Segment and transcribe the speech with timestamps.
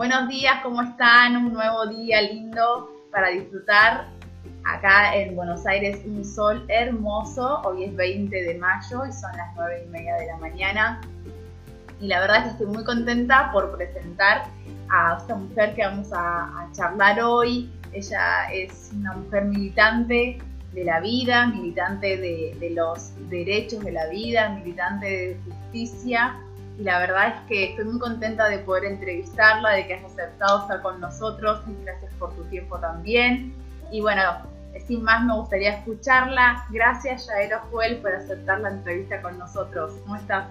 [0.00, 1.36] Buenos días, ¿cómo están?
[1.36, 4.06] Un nuevo día lindo para disfrutar.
[4.64, 7.60] Acá en Buenos Aires un sol hermoso.
[7.64, 11.02] Hoy es 20 de mayo y son las 9 y media de la mañana.
[12.00, 14.44] Y la verdad es que estoy muy contenta por presentar
[14.88, 17.70] a esta mujer que vamos a, charlar hoy.
[17.92, 20.38] Ella es una mujer militante
[20.72, 26.40] de la vida, militante de, de los derechos de la vida, militante de justicia
[26.80, 30.62] y la verdad es que estoy muy contenta de poder entrevistarla, de que has aceptado
[30.62, 33.52] estar con nosotros y gracias por tu tiempo también.
[33.92, 34.22] Y bueno,
[34.86, 36.64] sin más me gustaría escucharla.
[36.70, 39.92] Gracias Yael Joel por aceptar la entrevista con nosotros.
[40.04, 40.46] ¿Cómo estás?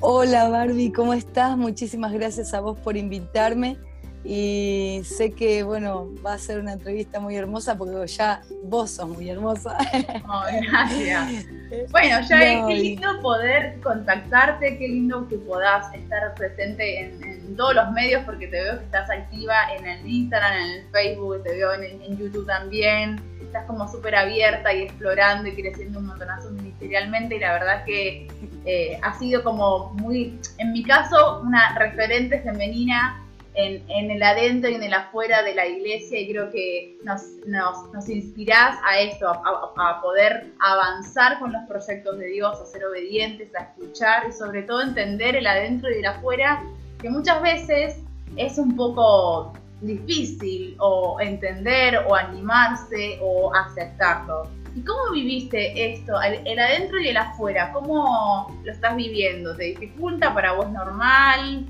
[0.00, 1.54] Hola Barbie, ¿cómo estás?
[1.54, 3.76] Muchísimas gracias a vos por invitarme
[4.24, 9.08] y sé que, bueno, va a ser una entrevista muy hermosa porque ya vos sos
[9.08, 9.76] muy hermosa.
[10.28, 11.46] Oh, gracias.
[11.90, 17.90] Bueno, ya qué lindo poder contactarte, qué lindo que puedas estar presente en, todos los
[17.92, 21.74] medios porque te veo que estás activa en el Instagram, en el Facebook, te veo
[21.74, 23.20] en, YouTube también.
[23.42, 28.28] Estás como súper abierta y explorando y creciendo un montonazo ministerialmente y la verdad que
[28.64, 33.27] eh, ha sido como muy, en mi caso, una referente femenina
[33.58, 38.08] en, el adentro y en el afuera de la iglesia y creo que nos, nos,
[38.08, 43.64] inspirás a esto, a, poder avanzar con los proyectos de Dios, a ser obedientes, a
[43.64, 46.62] escuchar y sobre todo entender el adentro y el afuera,
[47.00, 47.98] que muchas veces
[48.36, 54.48] es un poco difícil o entender o animarse o aceptarlo.
[54.76, 57.72] ¿Y cómo viviste esto, el, el, adentro y el afuera?
[57.72, 59.56] ¿Cómo lo estás viviendo?
[59.56, 61.66] ¿Te dificulta para vos normal?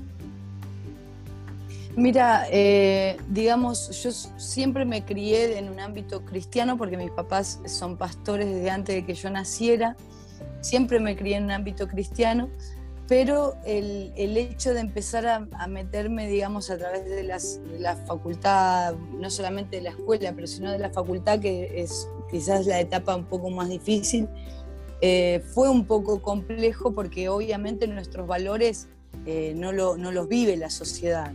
[1.99, 7.97] Mira, eh, digamos, yo siempre me crié en un ámbito cristiano porque mis papás son
[7.97, 9.97] pastores desde antes de que yo naciera.
[10.61, 12.49] Siempre me crié en un ámbito cristiano,
[13.09, 19.75] pero el, hecho de empezar a, meterme, digamos, a través de, la facultad, no solamente
[19.75, 23.49] de la escuela, pero sino de la facultad, que es quizás la etapa un poco
[23.49, 24.29] más difícil,
[25.01, 28.87] eh, fue un poco complejo porque obviamente nuestros valores
[29.25, 31.33] eh, no, no los vive la sociedad.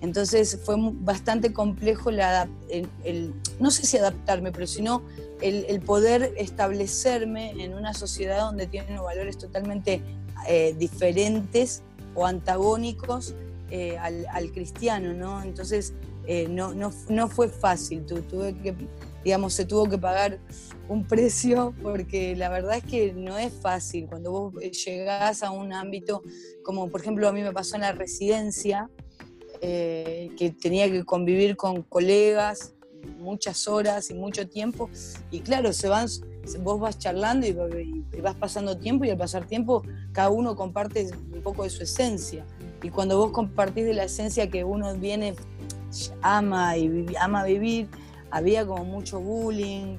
[0.00, 5.02] Entonces fue bastante complejo la, el, no sé si adaptarme, pero sino
[5.40, 10.02] el, poder establecerme en una sociedad donde tienen valores totalmente
[10.48, 11.82] eh, diferentes
[12.14, 13.34] o antagónicos
[13.70, 15.42] eh, al, cristiano, ¿no?
[15.42, 15.94] Entonces
[16.26, 18.74] eh, no, no, fue fácil, tuve que,
[19.24, 20.38] digamos, se tuvo que pagar
[20.88, 25.72] un precio porque la verdad es que no es fácil cuando vos llegás a un
[25.72, 26.22] ámbito
[26.62, 28.88] como por ejemplo a mí me pasó en la residencia,
[29.60, 32.74] eh, que tenía que convivir con colegas
[33.18, 34.90] muchas horas y mucho tiempo.
[35.30, 36.08] Y claro, se van,
[36.60, 37.52] vos vas charlando y,
[38.20, 42.44] vas pasando tiempo y al pasar tiempo cada uno comparte un poco de su esencia.
[42.82, 45.34] Y cuando vos compartís de la esencia que uno viene,
[46.22, 47.88] ama y ama vivir,
[48.30, 49.96] había como mucho bullying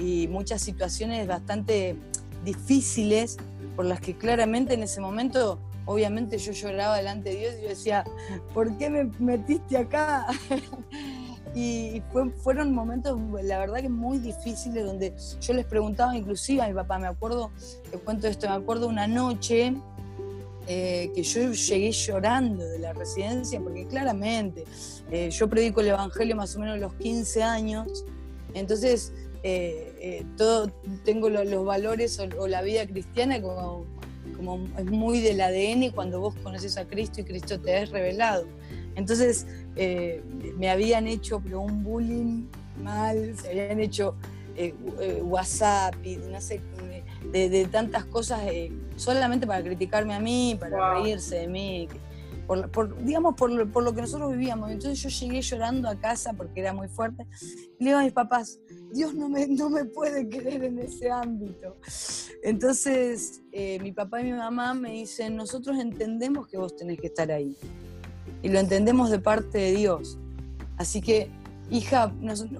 [0.00, 1.96] y muchas situaciones bastante
[2.44, 3.36] difíciles
[3.74, 7.68] por las que claramente en ese momento obviamente yo lloraba delante de Dios y yo
[7.70, 8.04] decía,
[8.52, 10.26] ¿por qué me metiste acá?
[11.54, 12.02] y
[12.42, 16.98] fueron momentos, la verdad que muy difíciles, donde yo les preguntaba inclusive a mi papá,
[16.98, 17.50] me acuerdo,
[17.90, 19.74] te cuento esto, me acuerdo una noche
[20.68, 24.64] eh, que yo llegué llorando de la residencia, porque claramente
[25.10, 28.04] eh, yo predico el Evangelio más o menos a los 15 años,
[28.52, 29.14] entonces
[29.44, 30.70] eh, todo,
[31.04, 33.86] tengo los, valores o, la vida cristiana como
[34.36, 38.46] como es muy del ADN cuando vos conoces a Cristo y Cristo te es revelado.
[38.94, 40.22] Entonces eh,
[40.56, 42.46] me habían hecho pero un bullying
[42.82, 44.14] mal, se habían hecho
[44.56, 46.60] eh, eh, WhatsApp y no sé,
[47.30, 48.40] de, tantas cosas
[48.96, 51.88] solamente para criticarme a mí, para reírse de mí.
[52.46, 54.70] Por, digamos, por, lo que nosotros vivíamos.
[54.70, 57.26] Entonces yo llegué llorando a casa porque era muy fuerte.
[57.80, 58.60] le digo a mis papás,
[58.96, 61.76] Dios no me, no me puede querer en ese ámbito.
[62.42, 67.08] Entonces, eh, mi papá y mi mamá me dicen, nosotros entendemos que vos tenés que
[67.08, 67.56] estar ahí.
[68.42, 70.18] Y lo entendemos de parte de Dios.
[70.78, 71.30] Así que,
[71.70, 72.14] hija,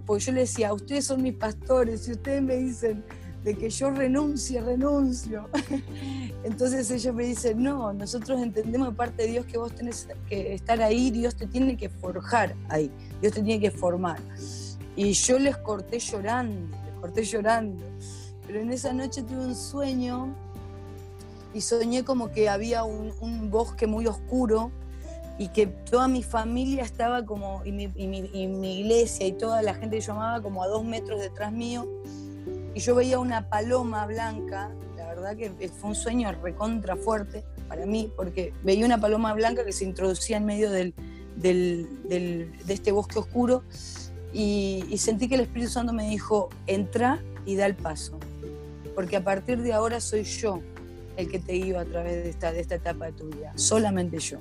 [0.04, 3.02] porque yo le decía, ustedes son mis pastores y ustedes me dicen
[3.42, 5.48] de que yo renuncie, renuncio.
[6.44, 10.52] Entonces ellos me dicen, no, nosotros entendemos de parte de Dios que vos tenés que
[10.52, 12.90] estar ahí, Dios te tiene que forjar ahí,
[13.22, 14.18] Dios te tiene que formar.
[14.96, 17.84] Y yo les corté llorando, les corté llorando.
[18.46, 20.34] Pero en esa noche tuve un sueño
[21.52, 24.70] y soñé como que había un, bosque muy oscuro
[25.38, 27.84] y que toda mi familia estaba como, y mi,
[28.78, 31.86] iglesia y toda la gente que yo amaba como a dos metros detrás mío.
[32.74, 37.84] Y yo veía una paloma blanca, la verdad que fue un sueño recontra fuerte para
[37.84, 40.94] mí, porque veía una paloma blanca que se introducía en medio del,
[41.36, 43.62] de este bosque oscuro
[44.38, 48.18] y, sentí que el Espíritu Santo me dijo, entra y da el paso,
[48.94, 50.60] porque a partir de ahora soy yo
[51.16, 54.18] el que te guío a través de esta, de esta etapa de tu vida, solamente
[54.18, 54.38] yo.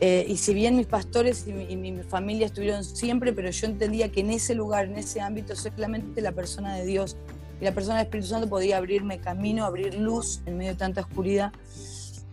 [0.00, 4.20] Eh, y si bien mis pastores y mi, familia estuvieron siempre, pero yo entendía que
[4.20, 7.18] en ese lugar, en ese ámbito, solamente la persona de Dios
[7.60, 11.02] y la persona del Espíritu Santo podía abrirme camino, abrir luz en medio de tanta
[11.02, 11.52] oscuridad.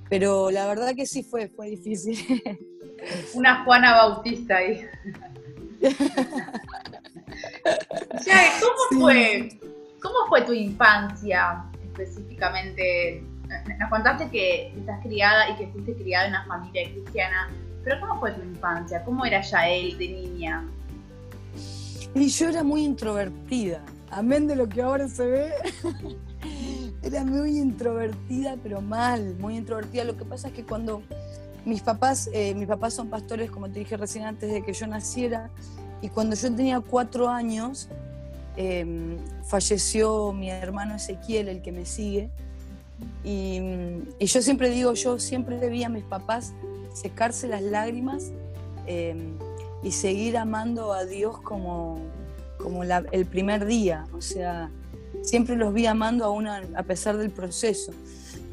[0.10, 2.18] Pero la verdad que sí fue, fue difícil.
[3.34, 4.86] Una Juana Bautista ahí.
[8.62, 9.60] ¿cómo, fue,
[10.02, 13.22] ¿cómo fue tu infancia específicamente?
[13.80, 17.50] nos contaste que estás criada y que fuiste criada en una familia cristiana,
[17.84, 19.04] pero ¿cómo fue tu infancia?
[19.04, 20.66] ¿Cómo era Yael de niña?
[22.16, 25.54] Y yo era muy introvertida, amén de lo que ahora se ve.
[27.04, 30.06] era muy introvertida, pero mal, muy introvertida.
[30.06, 31.04] Lo que pasa es que cuando
[31.66, 34.88] mis papás, eh, mis papás son pastores, como te dije recién antes de que yo
[34.88, 35.50] naciera,
[36.02, 37.88] y cuando yo tenía cuatro años,
[38.58, 42.30] em, falleció mi hermano Ezequiel, el que me sigue,
[43.24, 43.60] y,
[44.20, 46.54] yo siempre digo, yo siempre vi a mis papás
[46.94, 48.32] secarse las lágrimas
[48.86, 49.38] em,
[49.82, 52.00] y seguir amando a Dios como,
[52.58, 54.06] como el primer día.
[54.14, 54.70] O sea,
[55.22, 57.92] siempre los vi amando a, a pesar del proceso.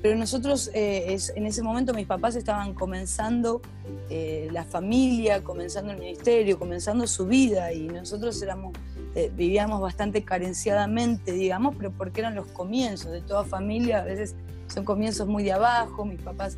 [0.03, 3.61] Pero nosotros, eh, en ese momento, mis papás estaban comenzando
[4.09, 8.73] eh, la familia, comenzando el ministerio, comenzando su vida y nosotros éramos,
[9.15, 14.35] eh, vivíamos bastante carenciadamente, digamos, pero porque eran los comienzos de toda familia, a veces
[14.69, 16.57] son comienzos muy de abajo, mis papás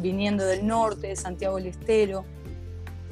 [0.00, 2.24] viniendo del norte, de Santiago del Estero.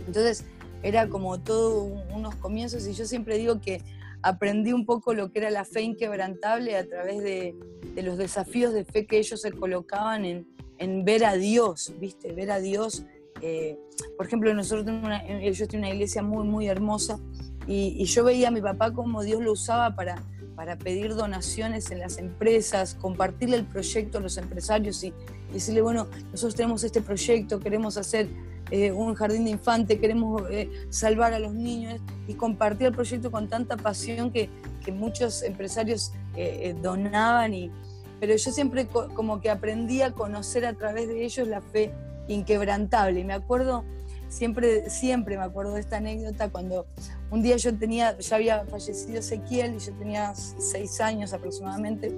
[0.07, 0.45] Entonces,
[0.83, 1.85] era como todo
[2.15, 3.83] unos comienzos y yo siempre digo que
[4.23, 7.55] aprendí un poco lo que era la fe inquebrantable a través de,
[8.03, 12.33] los desafíos de fe que ellos se colocaban en, ver a Dios, ¿viste?
[12.33, 13.05] Ver a Dios.
[13.43, 13.79] Eh,
[14.17, 17.19] por ejemplo, nosotros tenemos una, yo estoy en una iglesia muy, muy hermosa
[17.67, 20.23] y, yo veía a mi papá como Dios lo usaba para,
[20.57, 25.09] para pedir donaciones en las empresas, compartirle el proyecto a los empresarios y,
[25.51, 28.29] y decirle, bueno, nosotros tenemos este proyecto, queremos hacer
[28.71, 33.31] eh, un jardín de infante, queremos eh, salvar a los niños y compartir el proyecto
[33.31, 34.49] con tanta pasión que,
[34.93, 37.55] muchos empresarios eh, donaban.
[37.55, 37.71] Y,
[38.19, 41.93] pero yo siempre como que aprendí a conocer a través de ellos la fe
[42.27, 43.21] inquebrantable.
[43.21, 43.85] Y me acuerdo,
[44.29, 46.87] siempre, siempre me acuerdo de esta anécdota cuando
[47.31, 52.13] un día yo tenía, ya había fallecido Ezequiel y yo tenía seis años aproximadamente.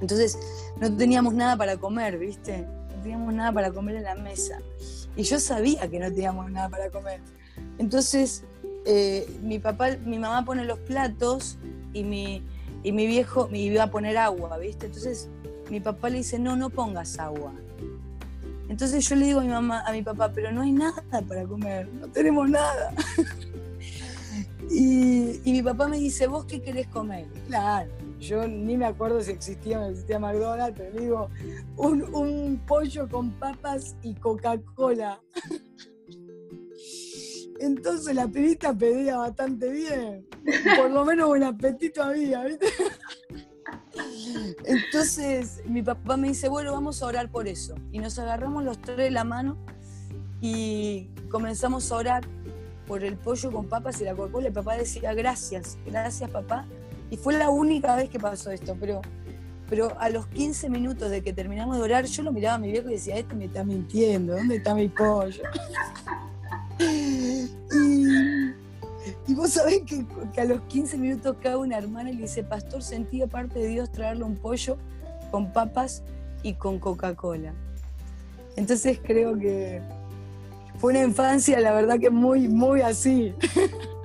[0.00, 0.38] Entonces
[0.80, 2.66] no teníamos nada para comer, ¿viste?
[2.94, 4.58] No teníamos nada para comer en la mesa.
[5.18, 7.20] Y yo sabía que no teníamos nada para comer.
[7.78, 8.44] Entonces,
[8.86, 11.58] eh, mi papá, mi mamá pone los platos
[11.92, 12.44] y mi,
[12.84, 14.86] y mi viejo me iba a poner agua, ¿viste?
[14.86, 15.28] Entonces,
[15.70, 17.52] mi papá le dice, no, no pongas agua.
[18.68, 21.44] Entonces yo le digo a mi mamá, a mi papá, pero no hay nada para
[21.44, 22.94] comer, no tenemos nada.
[24.70, 27.26] y, y mi papá me dice, ¿vos qué querés comer?
[27.48, 31.30] Claro, yo ni me acuerdo si existía McDonald's, pero digo,
[31.76, 35.20] un, pollo con papas y Coca-Cola.
[37.60, 40.26] Entonces la pibita pedía bastante bien.
[40.76, 42.68] Por lo menos buen apetito había, ¿viste?
[44.64, 47.74] Entonces mi papá me dice, bueno, vamos a orar por eso.
[47.90, 49.58] Y nos agarramos los tres la mano
[50.40, 52.24] y comenzamos a orar
[52.86, 54.48] por el pollo con papas y la Coca-Cola.
[54.48, 56.64] Y papá decía, gracias, gracias papá
[57.10, 59.00] y fue la única vez que pasó esto, pero,
[59.68, 62.70] pero a los 15 minutos de que terminamos de orar, yo lo miraba a mi
[62.70, 65.42] viejo y decía, este me está mintiendo, ¿dónde está mi pollo?
[69.26, 70.04] y, vos sabés que,
[70.40, 73.90] a los 15 minutos cae una hermana y le dice, pastor, sentí aparte de Dios
[73.90, 74.76] traerle un pollo
[75.30, 76.02] con papas
[76.42, 77.52] y con Coca-Cola.
[78.56, 79.80] Entonces creo que
[80.78, 83.34] fue una infancia, la verdad que muy, muy así.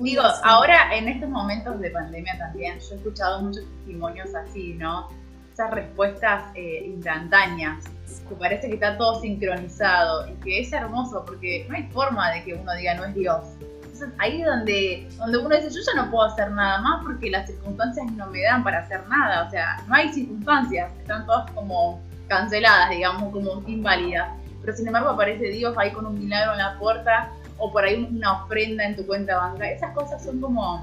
[0.00, 5.08] digo, ahora en estos momentos de pandemia también, yo he escuchado muchos testimonios así, ¿no?
[5.52, 7.84] Esas respuestas eh, instantáneas,
[8.28, 12.44] que parece que está todo sincronizado y que es hermoso porque no hay forma de
[12.44, 13.44] que uno diga no es Dios.
[13.82, 17.30] Entonces ahí es donde, donde uno dice, yo ya no puedo hacer nada más porque
[17.30, 21.50] las circunstancias no me dan para hacer nada, o sea, no hay circunstancias, están todas
[21.52, 24.28] como canceladas, digamos, como inválidas.
[24.60, 28.08] Pero sin embargo aparece Dios ahí con un milagro en la puerta o por ahí
[28.10, 29.74] una ofrenda en tu cuenta bancaria.
[29.74, 30.82] Esas cosas son como,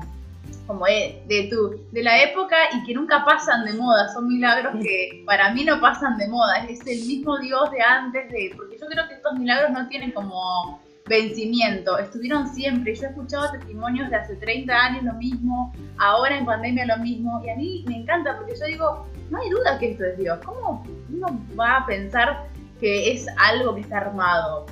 [0.67, 4.11] como de, tu, de la época y que nunca pasan de moda.
[4.13, 6.65] Son milagros que para mí no pasan de moda.
[6.67, 10.11] Es el mismo Dios de antes, de, porque yo creo que estos milagros no tienen
[10.11, 12.95] como vencimiento, estuvieron siempre.
[12.95, 17.41] Yo he escuchado testimonios de hace 30 años lo mismo, ahora en pandemia lo mismo,
[17.45, 20.39] y a mí me encanta porque yo digo, no hay duda que esto es Dios.
[20.45, 21.27] ¿Cómo uno
[21.59, 22.47] va a pensar
[22.79, 24.65] que es algo que está armado?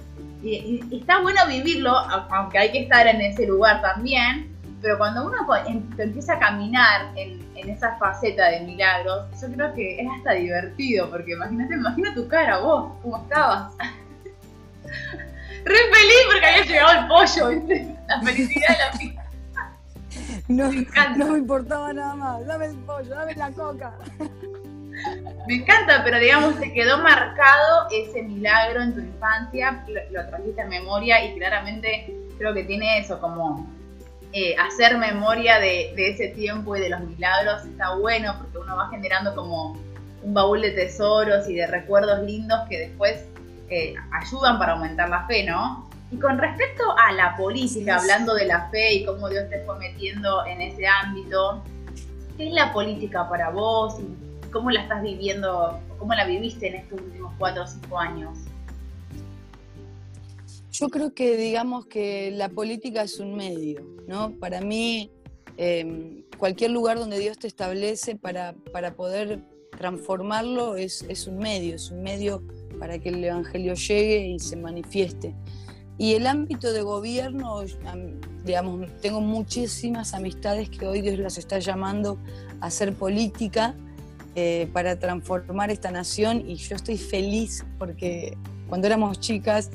[0.44, 1.92] Y, está bueno vivirlo,
[2.30, 7.12] aunque hay que estar en ese lugar también, pero cuando uno em, empieza a caminar
[7.16, 12.28] en, esa faceta de milagros, yo creo que es hasta divertido, porque imagínate, imagina tu
[12.28, 13.74] cara, vos, cómo estabas.
[15.64, 17.96] Re feliz porque había llegado el pollo, ¿viste?
[18.08, 19.22] La felicidad de la vida.
[20.48, 20.72] No,
[21.18, 22.46] no me importaba nada más.
[22.48, 23.94] Dame el pollo, dame la coca.
[25.48, 30.62] Me encanta, pero digamos, te quedó marcado ese milagro en tu infancia, lo, lo trajiste
[30.62, 33.67] en memoria y claramente creo que tiene eso como
[34.34, 38.88] eh, hacer memoria de, ese tiempo y de los milagros está bueno porque uno va
[38.89, 39.77] generando como
[40.24, 43.25] un baúl de tesoros y de recuerdos lindos que después
[43.70, 45.89] eh, ayudan para aumentar la fe, ¿no?
[46.12, 49.77] Y con respecto a la política, hablando de la fe y cómo Dios te fue
[49.79, 51.62] metiendo en ese ámbito,
[52.38, 54.21] ¿qué es la política para vos y
[54.51, 58.38] cómo la estás viviendo, cómo la viviste en estos últimos cuatro o cinco años?
[60.72, 64.31] Yo creo que digamos que la política es un medio, ¿no?
[64.31, 65.12] Para mí,
[65.58, 69.43] em, cualquier lugar donde Dios te establece para, para poder
[69.77, 72.43] transformarlo es, es, un medio, es un medio
[72.79, 75.36] para que el Evangelio llegue y se manifieste.
[75.98, 77.62] Y el ámbito de gobierno,
[78.43, 82.17] digamos, tengo muchísimas amistades que hoy Dios las está llamando
[82.60, 83.75] a hacer política
[84.36, 88.38] eh, para transformar esta nación y yo estoy feliz porque
[88.70, 89.72] cuando éramos chicas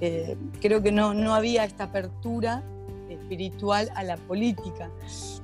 [0.00, 2.62] eh, creo que no, no había esta apertura
[3.08, 4.90] espiritual a la política.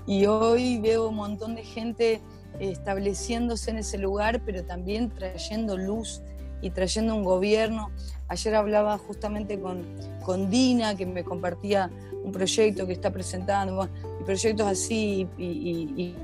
[0.07, 2.21] Y hoy veo un montón de gente
[2.61, 6.23] estableciéndose en ese lugar, pero también trayendo luz
[6.61, 7.91] y trayendo un gobierno.
[8.29, 9.85] Ayer hablaba justamente con,
[10.25, 11.91] con Dina, que me compartía
[12.23, 13.89] un proyecto que está presentando,
[14.21, 16.17] y proyectos así, y, y,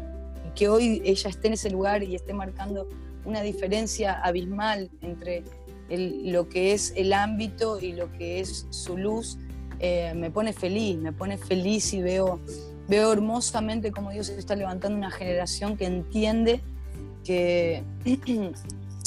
[0.59, 2.89] que hoy ella esté en ese lugar y esté marcando
[3.25, 5.45] una diferencia abismal entre
[5.89, 9.39] lo que es el ámbito y lo que es su luz,
[9.79, 12.41] eh, me pone feliz, me pone feliz y veo,
[12.89, 16.61] veo hermosamente cómo Dios está levantando una generación que entiende
[17.23, 17.85] que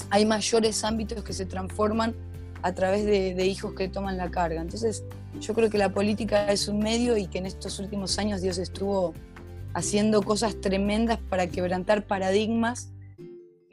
[0.10, 2.16] hay mayores ámbitos que se transforman
[2.62, 4.62] a través de, de, hijos que toman la carga.
[4.62, 5.04] Entonces,
[5.42, 8.58] yo creo que la política es un medio y que en estos últimos años Dios
[8.58, 9.14] estuvo
[9.74, 12.92] haciendo cosas tremendas para quebrantar paradigmas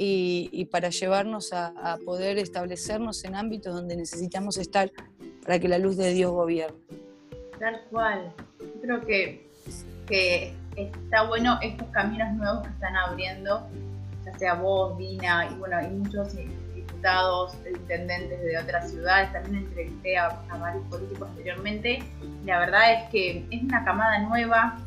[0.01, 4.93] y, para llevarnos a, poder establecernos en ámbitos donde necesitamos estar
[5.43, 6.77] para que la luz de Dios gobierne.
[7.59, 8.33] Tal cual.
[8.61, 9.51] Yo creo que,
[10.07, 13.67] que está bueno estos caminos nuevos que están abriendo,
[14.25, 16.37] ya sea vos, Dina, y bueno, hay muchos
[16.77, 22.05] diputados, intendentes de otras ciudades, también entrevisté a, a varios políticos anteriormente.
[22.45, 24.79] La verdad es que es una camada nueva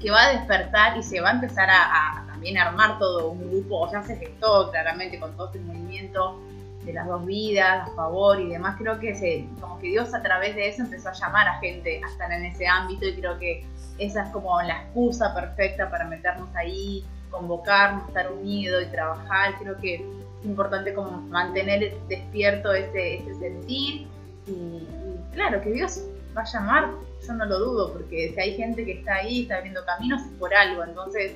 [0.00, 3.80] que va a despertar y se va a empezar a, también armar todo un grupo,
[3.80, 6.38] o ya se gestó claramente con todo este movimiento
[6.84, 10.22] de las dos vidas, a favor y demás, creo que se, como que Dios a
[10.22, 13.38] través de eso empezó a llamar a gente a estar en ese ámbito y creo
[13.38, 13.66] que
[13.98, 19.76] esa es como la excusa perfecta para meternos ahí, convocarnos, estar unidos y trabajar, creo
[19.78, 20.02] que es
[20.44, 24.06] importante como mantener despierto ese, ese sentir
[24.46, 24.86] y
[25.32, 26.02] claro, que Dios
[26.36, 26.90] va a llamar,
[27.26, 30.32] yo no lo dudo, porque si hay gente que está ahí, está abriendo caminos, es
[30.38, 31.32] por algo, entonces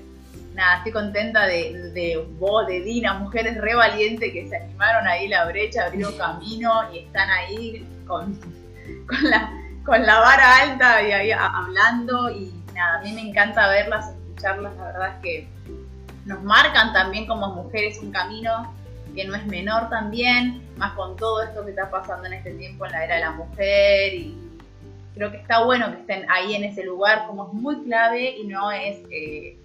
[0.54, 5.28] nada, estoy contenta de, de, vos, de Dina, mujeres re valientes que se animaron ahí
[5.28, 8.38] la brecha, abrieron camino y están ahí con,
[9.06, 9.52] con, la,
[9.84, 12.30] con la vara alta y ahí hablando.
[12.30, 15.48] Y nada, a mí me encanta verlas, escucharlas, la verdad es que
[16.26, 18.74] nos marcan también como mujeres un camino
[19.14, 22.86] que no es menor también, más con todo esto que está pasando en este tiempo
[22.86, 24.39] en la era de la mujer y
[25.20, 28.46] creo que está bueno que estén ahí en ese lugar como es muy clave y
[28.46, 29.58] no es eh,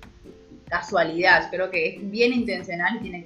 [0.67, 3.25] casualidad, creo que es bien intencional y tiene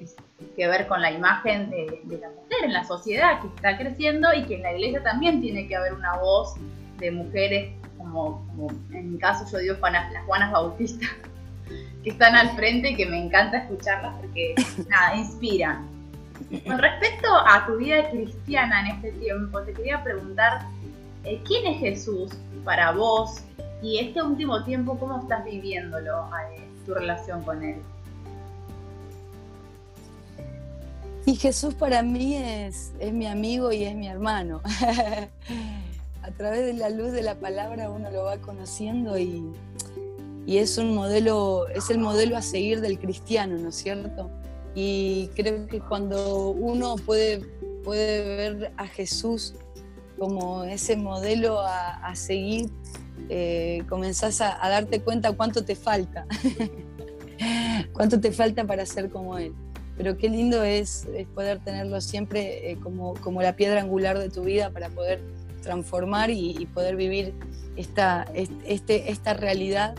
[0.55, 1.87] que, ver con la imagen de,
[2.21, 5.67] la mujer en la sociedad que está creciendo y que en la iglesia también tiene
[5.67, 6.53] que haber una voz
[6.99, 8.45] de mujeres como,
[8.93, 11.09] en mi caso yo digo las Juanas Bautistas
[12.03, 14.53] que están al frente y que me encanta escucharlas porque
[14.87, 15.87] nada, inspiran.
[16.63, 20.61] Con respecto a tu vida cristiana en este tiempo, te quería preguntar,
[21.23, 22.31] ¿quién es Jesús
[22.63, 23.41] para vos?
[23.81, 26.25] Y este último tiempo, ¿cómo estás viviéndolo?
[26.53, 27.81] Eh, tu relación con Él?
[31.25, 34.61] Y Jesús para mí es, es mi amigo y es mi hermano.
[36.21, 39.43] a través de la luz de la palabra uno lo va conociendo y,
[40.45, 44.29] y es un modelo, es el modelo a seguir del cristiano, ¿no es cierto?
[44.75, 47.39] Y creo que cuando uno puede,
[47.83, 49.55] puede ver a Jesús
[50.19, 52.69] como ese modelo a, seguir,
[53.29, 56.25] eh, comenzás a, darte cuenta cuánto te falta,
[57.93, 59.53] cuánto te falta para ser como él.
[59.97, 64.43] Pero qué lindo es, poder tenerlo siempre eh, como, como, la piedra angular de tu
[64.43, 65.21] vida para poder
[65.61, 67.33] transformar y, poder vivir
[67.75, 69.95] esta, este, esta realidad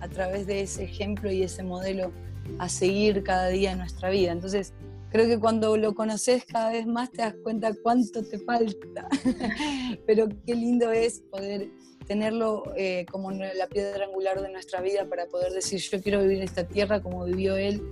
[0.00, 2.12] a través de ese ejemplo y ese modelo
[2.58, 4.32] a seguir cada día en nuestra vida.
[4.32, 4.72] Entonces,
[5.10, 9.08] creo que cuando lo conoces cada vez más te das cuenta cuánto te falta,
[10.06, 11.68] pero qué lindo es poder
[12.06, 16.38] tenerlo eh, como la piedra angular de nuestra vida para poder decir yo quiero vivir
[16.38, 17.82] en esta tierra como vivió Él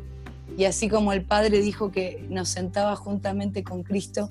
[0.57, 4.29] y así como el Padre dijo que nos sentaba juntamente con Cristo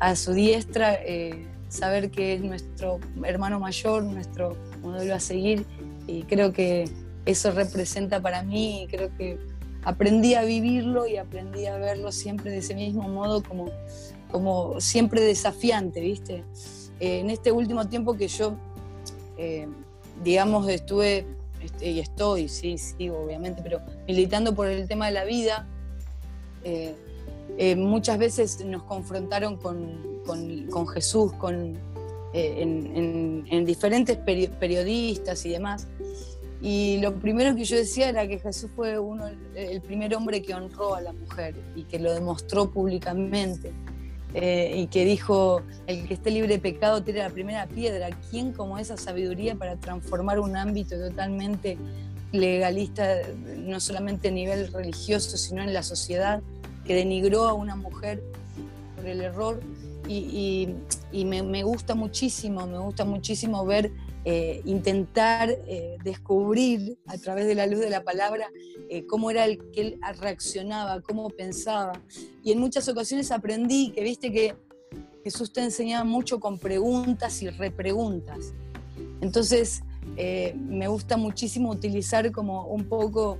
[0.00, 5.66] a su diestra, eh, saber que es nuestro hermano mayor, nuestro modelo a seguir
[6.06, 6.84] y creo que
[7.26, 9.38] eso representa para mí y creo que
[9.84, 13.66] aprendí a vivirlo y aprendí a verlo siempre de ese mismo modo como,
[14.30, 16.44] como siempre desafiante, ¿viste?
[17.00, 18.54] Eh, en este último tiempo que yo,
[19.36, 19.68] eh,
[20.22, 21.26] digamos, estuve
[21.62, 25.66] este, y estoy, sí, sigo obviamente, pero militando por el tema de la vida,
[26.64, 26.94] eh,
[27.76, 30.20] muchas veces nos confrontaron con,
[30.70, 31.78] con, Jesús, con,
[32.34, 35.88] en, en, diferentes periodistas y demás,
[36.60, 40.54] y lo primero que yo decía era que Jesús fue uno, el primer hombre que
[40.54, 43.72] honró a la mujer y que lo demostró públicamente.
[44.34, 48.10] Eh, y que dijo, el que esté libre de pecado tiene la primera piedra.
[48.30, 51.78] ¿Quién como esa sabiduría para transformar un ámbito totalmente
[52.32, 53.16] legalista,
[53.56, 56.42] no solamente a nivel religioso, sino en la sociedad,
[56.84, 58.22] que denigró a una mujer
[58.96, 59.60] por el error?
[60.06, 60.74] Y,
[61.12, 63.90] me gusta muchísimo, me gusta muchísimo ver
[64.30, 68.50] eh, intentar eh, descubrir a través de la luz de la palabra
[68.90, 71.94] eh, cómo era el que él reaccionaba, cómo pensaba.
[72.44, 74.54] Y en muchas ocasiones aprendí que, viste, que
[75.24, 78.52] Jesús te enseñaba mucho con preguntas y repreguntas.
[79.22, 79.80] Entonces,
[80.14, 83.38] me gusta muchísimo utilizar como un poco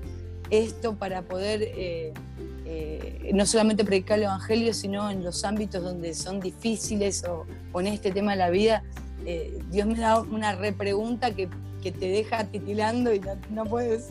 [0.49, 2.15] esto para poder
[3.35, 7.89] no solamente predicar el Evangelio, sino en los ámbitos donde son difíciles o, o en
[7.89, 8.85] este tema de la vida,
[9.27, 11.49] eh, Dios me da una repregunta que,
[11.83, 14.11] que te deja titilando y no, puedes,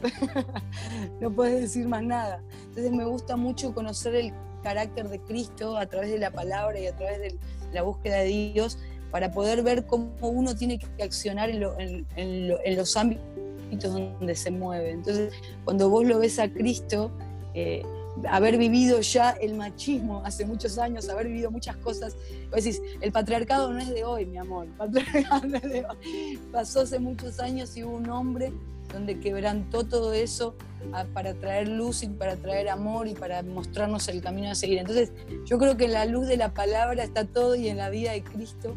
[1.21, 2.41] no puedes decir más nada.
[2.67, 6.87] Entonces me gusta mucho conocer el carácter de Cristo a través de la palabra y
[6.87, 7.39] a través de
[7.73, 8.77] la búsqueda de Dios
[9.11, 14.91] para poder ver cómo uno tiene que accionar en, en, los ámbitos donde se mueve.
[14.91, 17.11] Entonces, cuando vos lo ves a Cristo,
[17.53, 17.83] eh,
[18.29, 22.15] haber vivido ya el machismo hace muchos años, haber vivido muchas cosas.
[22.51, 25.85] Vos decís, el patriarcado no es de hoy, mi amor, el patriarcado no es de
[25.85, 26.39] hoy.
[26.51, 28.51] Pasó hace muchos años y hubo un hombre
[28.93, 30.55] donde quebrantó todo eso
[30.93, 34.77] ah, para traer luz y para traer amor y para mostrarnos el camino a seguir.
[34.79, 35.11] Entonces,
[35.45, 38.11] yo creo que en la luz de la palabra está todo y en la vida
[38.11, 38.75] de Cristo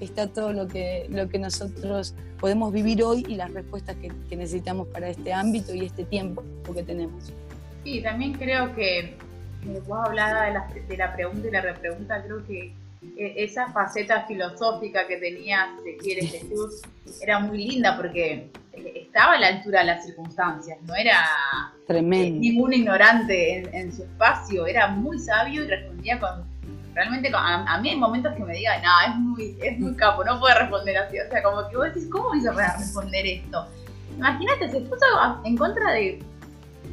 [0.00, 4.36] está todo lo que, lo que nosotros podemos vivir hoy y las respuestas que, que
[4.36, 7.32] necesitamos para este ámbito y este tiempo que tenemos.
[7.84, 9.16] Sí, también creo que
[9.86, 12.74] vos hablabas de la, de la pregunta y la repregunta, creo que
[13.16, 16.82] e, esa faceta filosófica que tenía, si quiere, Jesús,
[17.22, 21.18] era muy linda porque eh, estaba a la altura de las circunstancias, no era
[21.88, 26.44] eh, ningún ignorante en, su espacio, era muy sabio y respondía con,
[26.94, 30.38] realmente, a, mí hay momentos que me digan, no, es muy, es muy capo, no
[30.38, 33.66] puede responder así, o sea, como que vos decís, ¿cómo hizo para responder esto?
[34.16, 35.06] Imagínate, se puso
[35.44, 36.22] en contra de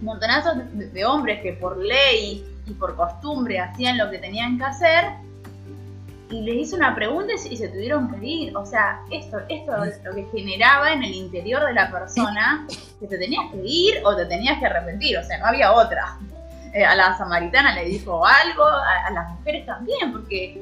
[0.02, 5.06] montonazos de, hombres que por ley y por costumbre hacían lo que tenían que hacer
[6.30, 8.58] y le hizo una pregunta y se tuvieron que ir.
[8.58, 12.67] O sea, esto, esto es lo que generaba en el interior de la persona
[13.00, 15.17] que te tenías que ir o te tenías que arrepentir.
[15.17, 16.17] O sea, no había otra.
[16.73, 20.62] Eh, a la samaritana le dijo algo, a, las mujeres también, porque,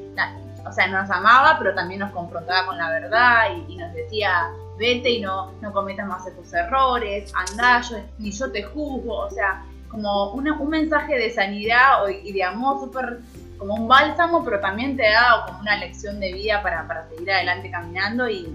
[0.64, 5.10] o sea, nos amaba, pero también nos confrontaba con la verdad y nos decía, vete
[5.10, 9.64] y no, no cometas más tus errores, andá, yo, ni yo te juzgo, o sea,
[9.88, 13.20] como un mensaje de sanidad y de amor súper
[13.56, 17.30] como un bálsamo, pero también te da como una lección de vida para, para seguir
[17.30, 18.54] adelante caminando y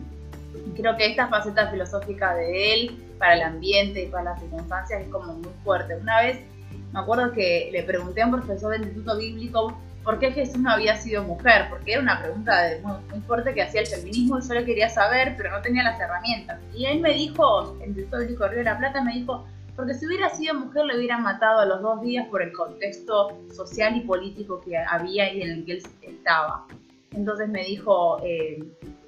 [0.75, 5.09] creo que esta faceta filosófica de él para el ambiente y para las circunstancias es
[5.09, 5.95] como muy fuerte.
[5.95, 6.39] Una vez
[6.91, 10.71] me acuerdo que le pregunté a un profesor del Instituto Bíblico por qué Jesús no
[10.71, 14.65] había sido mujer, porque era una pregunta muy, fuerte que hacía el feminismo y yo
[14.65, 16.59] quería saber, pero no tenía las herramientas.
[16.73, 20.29] Y él me dijo, en el Río de la Plata, me dijo, porque si hubiera
[20.29, 24.61] sido mujer le hubieran matado a los dos días por el contexto social y político
[24.61, 26.65] que había y en el que él estaba.
[27.11, 28.63] Entonces me dijo, eh,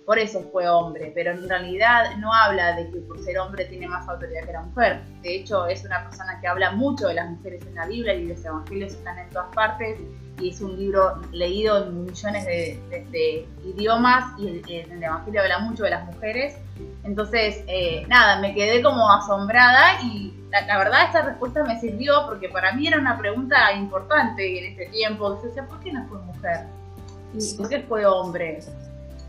[0.05, 3.87] por eso fue hombre, pero en realidad no habla de que por ser hombre tiene
[3.87, 5.01] más autoridad que la mujer.
[5.21, 8.27] De hecho, es una persona que habla mucho de las mujeres en la Biblia y
[8.27, 9.99] los evangelios están en todas partes
[10.39, 15.83] y es un libro leído en millones de, idiomas y en el Evangelio habla mucho
[15.83, 16.55] de las mujeres.
[17.03, 22.49] Entonces, eh, nada, me quedé como asombrada y la, verdad esta respuesta me sirvió porque
[22.49, 25.39] para mí era una pregunta importante en este tiempo.
[25.55, 26.65] Yo ¿por qué no fue mujer?
[27.33, 28.59] ¿Y por qué fue hombre?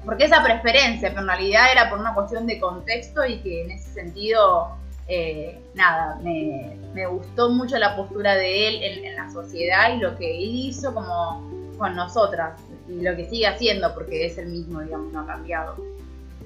[0.04, 3.70] Porque esa preferencia, pero en realidad era por una cuestión de contexto y que en
[3.70, 4.76] ese sentido,
[5.08, 10.38] eh, nada, me, gustó mucho la postura de él en, la sociedad y lo que
[10.38, 15.12] él hizo como con nosotras y lo que sigue haciendo porque es el mismo, digamos,
[15.12, 15.76] no ha cambiado.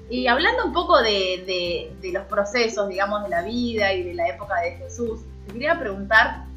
[0.09, 4.27] Y hablando un poco de, de los procesos, digamos, de la vida y de la
[4.27, 6.48] época de Jesús, te quería preguntar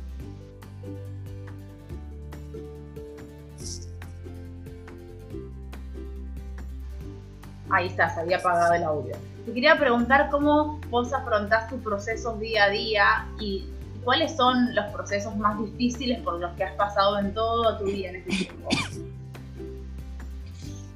[7.73, 9.17] Ahí está, se había apagado el audio.
[9.47, 13.65] Te quería preguntar cómo vos afrontás tus procesos día a día y
[14.05, 18.11] cuáles son los procesos más difíciles por los que has pasado en todo tu vida
[18.11, 18.69] en este tiempo.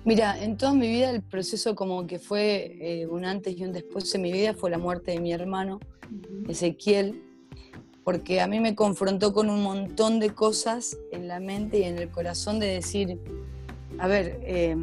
[0.04, 3.72] Mira, en toda mi vida el proceso como que fue eh, un antes y un
[3.72, 5.80] después en mi vida fue la muerte de mi hermano,
[6.46, 7.22] Ezequiel,
[8.04, 11.98] porque a mí me confrontó con un montón de cosas en la mente y en
[11.98, 13.18] el corazón de decir,
[13.98, 14.76] a ver, eh,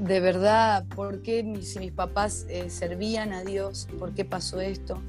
[0.00, 3.88] de verdad, ¿por qué mis, si mis papás eh, servían a Dios?
[3.98, 5.02] ¿Por qué pasó esto?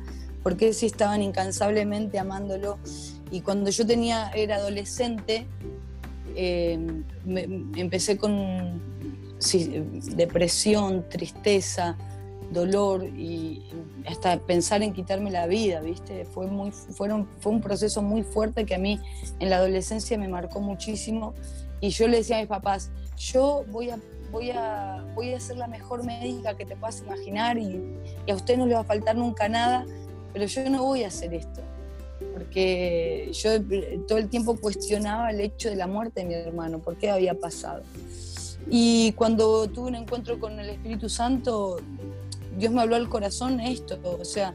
[0.43, 2.79] ¿Por qué si estaban incansablemente amándolo?
[3.31, 5.45] Y cuando yo tenía, era adolescente,
[6.35, 7.03] em,
[7.75, 8.81] empecé con
[10.15, 11.97] depresión, tristeza,
[12.51, 13.61] dolor y
[14.07, 16.25] hasta pensar en quitarme la vida, ¿viste?
[16.25, 18.99] Fue, muy, fueron, fue un proceso muy fuerte que a mí
[19.39, 21.35] en la adolescencia me marcó muchísimo
[21.79, 23.99] y yo le decía a mis papás, yo voy a
[24.31, 27.97] voy a, voy a ser la mejor médica que te puedas imaginar y,
[28.29, 29.85] a usted no le va a faltar nunca nada,
[30.33, 31.61] pero yo no voy a hacer esto,
[32.33, 33.49] porque yo
[34.07, 37.33] todo el tiempo cuestionaba el hecho de la muerte de mi hermano, por qué había
[37.33, 37.81] pasado.
[38.69, 41.77] Y cuando tuve un encuentro con el Espíritu Santo,
[42.57, 44.53] Dios me habló al corazón esto, o sea,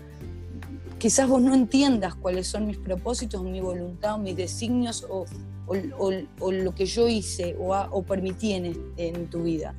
[0.98, 5.24] quizás vos no entiendas cuáles son mis propósitos, mi voluntad, mis designios o,
[5.66, 9.74] o, lo que yo hice o, permití en, tu vida.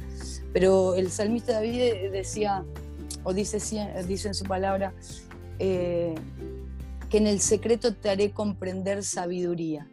[0.54, 2.64] Pero el salmista David decía,
[3.24, 3.60] o dice,
[4.08, 4.94] dice en su palabra,
[5.60, 6.16] eh,
[7.10, 9.88] que en el secreto te haré comprender sabiduría.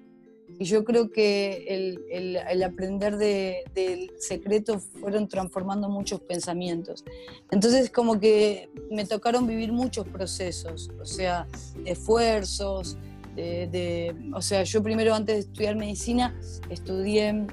[0.58, 7.04] Y yo creo que el, aprender del secreto fueron transformando muchos pensamientos.
[7.50, 11.46] Entonces como que me tocaron vivir muchos procesos, o sea,
[11.84, 12.96] esfuerzos,
[13.36, 16.34] de, o sea, yo primero antes de estudiar medicina
[16.68, 17.46] estudié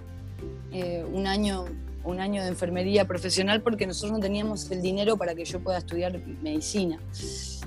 [0.72, 1.66] eh, un año
[2.04, 5.78] un año de enfermería profesional porque nosotros no teníamos el dinero para que yo pueda
[5.78, 7.00] estudiar medicina.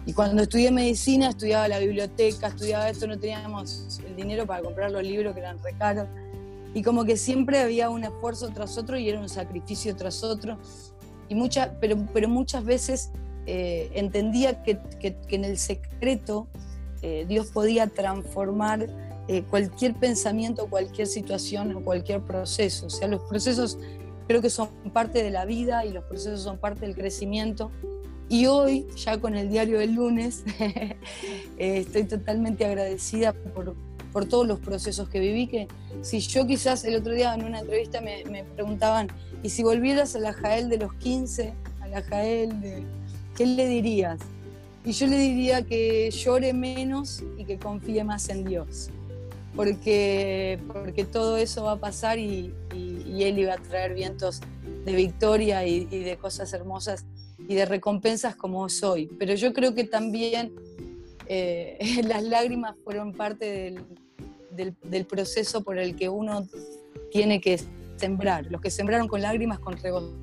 [0.05, 4.90] Y cuando estudié medicina, estudiaba la biblioteca, estudiaba esto, no teníamos el dinero para comprar
[4.90, 6.09] los libros que eran re caros.
[6.75, 10.59] Y como que siempre había un esfuerzo tras otro y era un sacrificio tras otro.
[11.29, 13.11] Y mucha, pero, pero muchas veces
[13.46, 16.48] eh, entendía que, que, que, en el secreto
[17.03, 18.88] eh, Dios podía transformar
[19.29, 22.87] eh, cualquier pensamiento, cualquier situación o cualquier proceso.
[22.87, 23.79] O sea, los procesos
[24.29, 27.71] creo que son parte de la vida y los procesos son parte del crecimiento.
[28.29, 30.97] Y hoy, ya con el diario del lunes, eh,
[31.59, 33.75] estoy totalmente agradecida por,
[34.12, 35.69] por, todos los procesos que viví, que
[36.01, 39.09] si yo quizás el otro día en una entrevista me, me preguntaban,
[39.43, 42.83] ¿y si volvieras a la Jael de los 15, a la Jael de...
[43.37, 44.19] ¿Qué le dirías?
[44.85, 48.90] Y yo le diría que llore menos y que confíe más en Dios,
[49.55, 54.40] porque, porque todo eso va a pasar y, Él iba a traer vientos
[54.85, 57.05] de victoria y, de cosas hermosas
[57.49, 59.07] y de recompensas como soy.
[59.18, 60.53] Pero yo creo que también
[61.29, 63.77] eh, las lágrimas fueron parte
[64.51, 66.49] del, del, proceso por el que uno
[67.12, 67.61] tiene que
[67.97, 68.47] sembrar.
[68.51, 70.22] Los que sembraron con lágrimas, con regocijo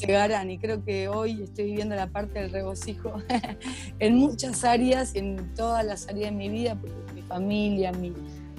[0.00, 3.14] llegarán y creo que hoy estoy viviendo la parte del regocijo
[3.98, 8.12] en muchas áreas, en todas las áreas de mi vida, porque mi familia, mi,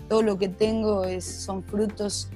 [0.07, 2.29] todo lo que tengo es, son frutos,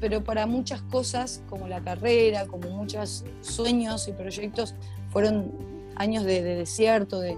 [0.00, 4.74] pero, para muchas cosas como la carrera, como muchos sueños y proyectos,
[5.10, 5.52] fueron
[5.96, 7.36] años de, desierto, de,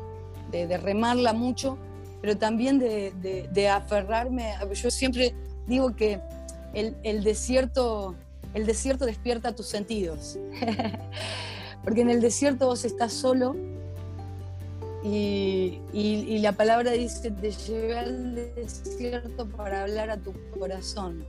[0.50, 1.76] de, remarla mucho,
[2.20, 5.34] pero también de, aferrarme, yo siempre
[5.66, 6.20] digo que
[6.72, 8.14] el, el desierto
[8.54, 10.38] el desierto despierta tus sentidos.
[11.84, 13.56] Porque en el desierto vos estás solo
[15.04, 21.24] y, la palabra dice, te llevé al desierto para hablar a tu corazón.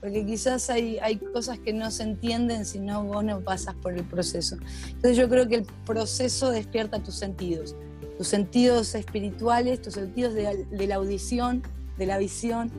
[0.00, 3.92] porque quizás hay, hay cosas que no se entienden si no vos no pasas por
[3.92, 4.56] el proceso.
[4.86, 7.76] Entonces yo creo que el proceso despierta tus sentidos,
[8.16, 11.62] tus sentidos espirituales, tus sentidos de, de la audición,
[11.98, 12.70] de la visión,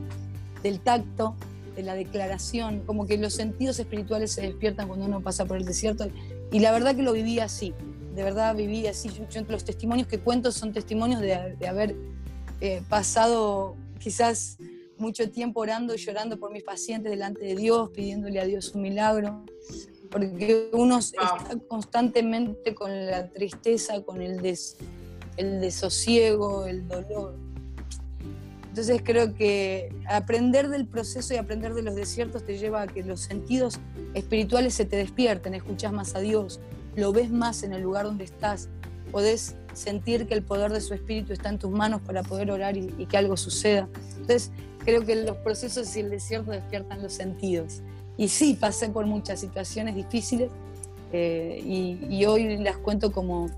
[0.62, 1.36] del tacto,
[1.74, 5.64] de la declaración, como que los sentidos espirituales se despiertan cuando uno pasa por el
[5.64, 6.06] desierto.
[6.52, 7.74] Y la verdad que lo viví así,
[8.14, 9.10] de verdad viví así.
[9.30, 11.96] Yo, los testimonios que cuento son testimonios de, de haber
[12.60, 14.58] eh, pasado quizás
[14.96, 18.82] mucho tiempo orando y llorando por mis pacientes delante de Dios, pidiéndole a Dios un
[18.82, 19.44] milagro,
[20.10, 21.36] porque uno está
[21.68, 24.76] constantemente con la tristeza, con el, des,
[25.36, 27.36] el desosiego, el dolor.
[28.74, 33.04] Entonces creo que aprender del proceso y aprender de los desiertos te lleva a que
[33.04, 33.78] los sentidos
[34.14, 36.58] espirituales se te despierten, escuchas más a Dios,
[36.96, 38.68] lo ves más en el lugar donde estás,
[39.12, 42.76] podés sentir que el poder de su espíritu está en tus manos para poder orar
[42.76, 43.88] y, que algo suceda.
[44.16, 44.50] Entonces
[44.84, 47.80] creo que los procesos y el desierto despiertan los sentidos.
[48.16, 50.50] Y sí, pasé por muchas situaciones difíciles
[51.12, 53.50] eh, y, y hoy las cuento como,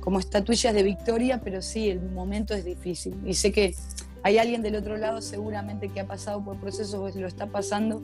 [0.00, 3.14] como estatuillas de victoria, pero sí, el momento es difícil.
[3.26, 3.74] Y sé que
[4.22, 8.00] hay alguien del otro lado seguramente que ha pasado por procesos o lo está pasando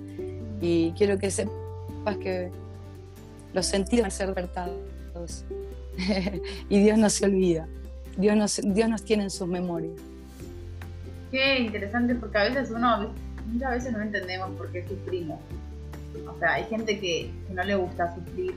[0.61, 2.51] y quiero que sepas que
[3.53, 5.45] los sentidos van a ser despertados
[6.69, 7.67] y Dios no se olvida,
[8.17, 9.95] Dios nos, Dios nos tiene en sus memorias.
[11.31, 13.13] Qué interesante porque a veces uno,
[13.47, 15.39] muchas veces no entendemos por qué sufrimos.
[16.27, 18.55] O sea, hay gente que, no le gusta sufrir,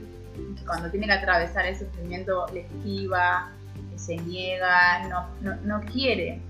[0.66, 3.50] cuando tiene que atravesar el sufrimiento le esquiva,
[3.96, 6.40] se niega, no, no, no quiere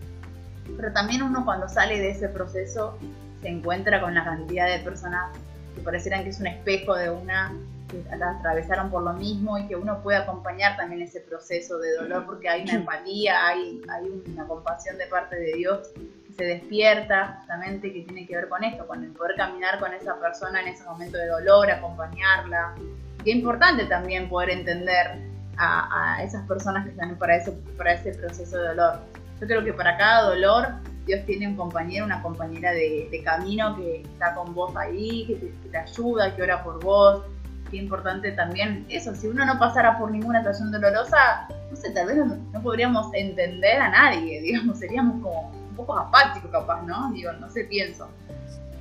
[0.77, 2.97] pero también uno cuando sale de ese proceso
[3.41, 5.37] se encuentra con la cantidad de personas
[5.75, 7.53] que parecieran que es un espejo de una
[7.93, 12.25] que atravesaron por lo mismo y que uno puede acompañar también ese proceso de dolor
[12.25, 15.91] porque hay una empatía, hay, hay una compasión de parte de Dios
[16.27, 19.93] que se despierta justamente que tiene que ver con esto, con el poder caminar con
[19.93, 22.75] esa persona en ese momento de dolor, acompañarla.
[23.23, 25.19] Qué importante también poder entender
[25.59, 29.01] a, a esas personas que están para, eso, para ese proceso de dolor.
[29.41, 30.69] Yo creo que para cada dolor
[31.07, 35.77] Dios tiene un compañero, una compañera de, camino que está con vos ahí, que te,
[35.77, 37.23] ayuda, que ora por vos.
[37.71, 42.07] Qué importante también eso, si uno no pasara por ninguna situación dolorosa, no sé, tal
[42.07, 47.11] vez no, podríamos entender a nadie, digamos, seríamos como un poco apáticos capaz, ¿no?
[47.13, 48.09] Digo, no sé, pienso.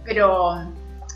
[0.04, 0.66] Pero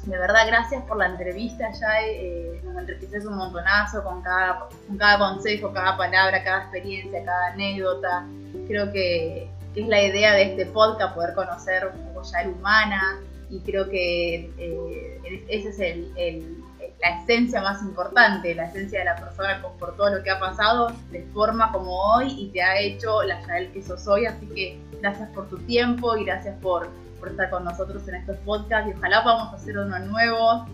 [0.05, 5.73] de verdad, gracias por la entrevista, ya eh, nos enriqueces un montonazo con cada consejo,
[5.73, 8.25] cada palabra, cada experiencia, cada anécdota
[8.67, 13.19] creo que, es la idea de este podcast, poder conocer un poco ya el humana
[13.49, 16.63] y creo que eh, esa es el,
[17.01, 20.93] la esencia más importante, la esencia de la persona por todo lo que ha pasado,
[21.11, 24.79] de forma como hoy y te ha hecho la Yael que sos hoy, así que
[25.01, 28.97] gracias por tu tiempo y gracias por, por estar con nosotros en estos podcasts y
[28.97, 30.65] ojalá podamos hacer uno nuevo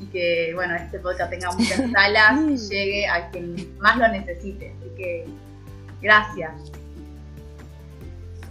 [0.00, 4.74] y que bueno este podcast tenga muchas salas y llegue a quien más lo necesite,
[4.78, 5.26] así que
[6.00, 6.52] gracias.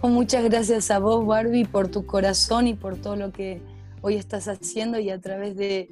[0.02, 3.60] Muchas gracias a vos, Barbie, por tu corazón y por todo lo que
[4.00, 5.88] hoy estás haciendo y a través de,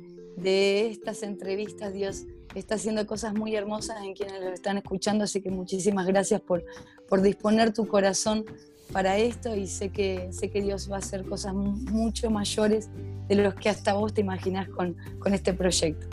[0.91, 5.51] estas entrevistas, Dios está haciendo cosas muy hermosas en quienes lo están escuchando, así que
[5.51, 6.65] muchísimas gracias por,
[7.09, 8.45] por disponer tu corazón
[8.93, 12.89] para esto y sé que, sé que Dios va a hacer cosas mucho mayores
[13.27, 16.07] de los que hasta vos te imaginas con, con este proyecto.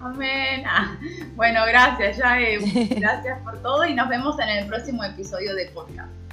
[0.00, 0.64] Amén.
[0.66, 0.98] Ah,
[1.36, 2.36] bueno, gracias, ya
[2.96, 6.23] Gracias por todo y nos vemos en el próximo episodio de podcast.